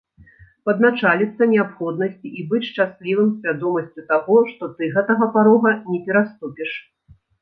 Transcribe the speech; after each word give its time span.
Падначаліцца 0.67 1.47
неабходнасці 1.51 2.27
і 2.41 2.47
быць 2.53 2.63
шчаслівым 2.69 3.29
свядомасцю 3.43 4.01
таго, 4.11 4.39
што 4.55 4.63
ты 4.81 4.91
гэтага 4.97 5.25
парога 5.37 5.75
не 5.95 5.99
пераступіш? 6.09 6.71